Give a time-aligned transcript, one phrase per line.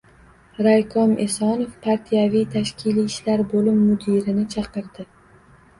[0.67, 5.13] Raykom Esonov partiyaviy-tashkiliy ishlar bo‘lim mudirini chaqirdi.